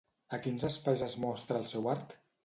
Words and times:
A 0.35 0.37
quins 0.45 0.63
espais 0.69 1.03
es 1.07 1.17
mostra 1.25 1.59
el 1.59 1.67
seu 1.73 1.85
art? 1.93 2.17